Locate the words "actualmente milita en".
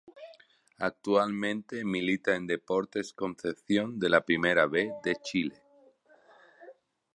0.79-2.47